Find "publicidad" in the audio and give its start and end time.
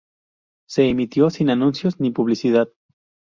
2.09-2.69